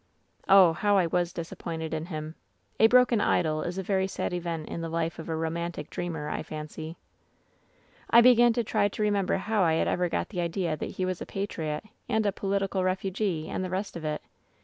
"Oh, 0.49 0.73
how 0.73 0.97
I 0.97 1.05
was 1.05 1.31
disappointed 1.31 1.93
in 1.93 2.07
him! 2.07 2.33
A 2.79 2.87
broken 2.87 3.21
idol 3.21 3.61
is 3.61 3.77
a 3.77 3.83
very 3.83 4.07
sad 4.07 4.33
event 4.33 4.67
in 4.67 4.81
the 4.81 4.89
life 4.89 5.19
of 5.19 5.29
a 5.29 5.35
romantic 5.35 5.91
dreamer, 5.91 6.27
I 6.27 6.41
fancy. 6.41 6.97
"I 8.09 8.21
began 8.21 8.51
to 8.53 8.63
try 8.63 8.87
to 8.87 9.03
remember 9.03 9.37
how 9.37 9.61
I 9.61 9.73
had 9.73 9.87
ever 9.87 10.09
got 10.09 10.29
the 10.29 10.41
idea 10.41 10.75
that 10.75 10.89
he 10.93 11.05
was 11.05 11.21
a 11.21 11.27
patriot 11.27 11.83
and 12.09 12.25
a 12.25 12.31
political 12.31 12.83
refugee, 12.83 13.47
and 13.47 13.63
the 13.63 13.69
rest 13.69 13.95
of 13.95 14.03
it. 14.03 14.23